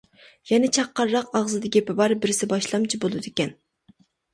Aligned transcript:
يەنە 0.51 0.69
چاققانراق 0.77 1.29
ئاغزىدا 1.39 1.73
گېپى 1.77 1.99
بار 2.03 2.19
بىرسى 2.27 2.53
باشلامچى 2.57 3.05
بولىدىكەن. 3.09 3.59